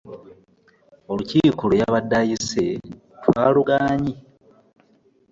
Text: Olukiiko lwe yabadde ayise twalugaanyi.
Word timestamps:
Olukiiko 1.11 1.63
lwe 1.69 1.79
yabadde 1.81 2.15
ayise 2.21 2.65
twalugaanyi. 3.23 4.13